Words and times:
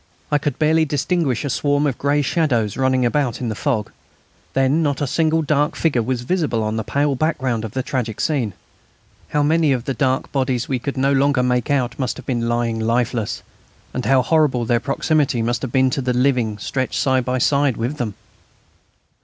I 0.31 0.39
could 0.39 0.57
barely 0.57 0.83
distinguish 0.83 1.45
a 1.45 1.49
swarm 1.51 1.85
of 1.85 1.99
grey 1.99 2.23
shadows 2.23 2.75
running 2.75 3.05
about 3.05 3.39
in 3.39 3.49
the 3.49 3.53
fog. 3.53 3.91
Then 4.55 4.81
not 4.81 4.99
a 4.99 5.05
single 5.05 5.43
dark 5.43 5.75
figure 5.75 6.01
was 6.01 6.23
visible 6.23 6.63
on 6.63 6.75
the 6.75 6.83
pale 6.83 7.13
background 7.13 7.63
of 7.63 7.73
the 7.73 7.83
tragic 7.83 8.19
scene. 8.19 8.53
How 9.29 9.43
many 9.43 9.71
of 9.71 9.85
the 9.85 9.93
bodies 10.31 10.67
we 10.67 10.79
could 10.79 10.97
no 10.97 11.11
longer 11.13 11.43
make 11.43 11.69
out 11.69 11.99
must 11.99 12.17
have 12.17 12.25
been 12.25 12.49
lying 12.49 12.79
lifeless, 12.79 13.43
and 13.93 14.03
how 14.03 14.23
horrible 14.23 14.65
their 14.65 14.79
proximity 14.79 15.43
must 15.43 15.61
have 15.61 15.71
been 15.71 15.91
to 15.91 16.01
the 16.01 16.13
living 16.13 16.57
stretched 16.57 16.99
side 16.99 17.23
by 17.23 17.37
side 17.37 17.77
with 17.77 17.97
them! 17.97 18.15